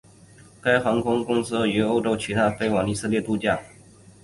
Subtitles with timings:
[0.63, 4.13] 该航空公司运营从欧洲其他国家和以色列出发飞往克罗地亚度假胜地的航线。